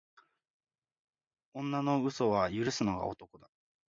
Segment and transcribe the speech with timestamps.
[1.53, 3.51] 女の嘘は許すのが男だ